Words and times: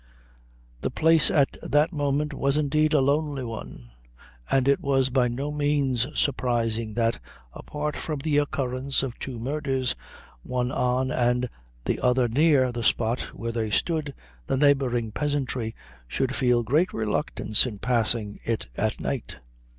The 0.79 0.89
place 0.89 1.29
at 1.29 1.57
that 1.61 1.93
moment 1.93 2.33
was, 2.33 2.57
indeed, 2.57 2.91
a 2.95 3.01
lonely 3.01 3.43
one, 3.43 3.91
and 4.49 4.67
it 4.67 4.79
was 4.79 5.11
by 5.11 5.27
no 5.27 5.51
means 5.51 6.07
surprising 6.19 6.95
that, 6.95 7.19
apart 7.53 7.95
from 7.95 8.17
the 8.17 8.39
occurrence 8.39 9.03
of 9.03 9.19
two 9.19 9.37
murders, 9.37 9.95
one 10.41 10.71
on, 10.71 11.11
and 11.11 11.47
the 11.85 11.99
other 11.99 12.27
near, 12.27 12.71
the 12.71 12.81
spot 12.81 13.21
where 13.35 13.51
they 13.51 13.69
stood, 13.69 14.15
the 14.47 14.57
neighboring 14.57 15.11
peasantry 15.11 15.75
should 16.07 16.35
feel 16.35 16.63
great 16.63 16.91
reluctance 16.93 17.67
in 17.67 17.77
passing 17.77 18.39
it 18.43 18.69
at 18.75 18.99
night. 18.99 19.37